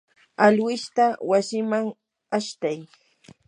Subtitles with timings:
[0.45, 1.85] alwishta wasiman
[2.37, 2.77] ashtay.